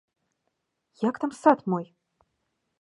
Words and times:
Як 1.09 1.15
там 1.25 1.31
сад 1.43 1.59
мой? 1.75 1.85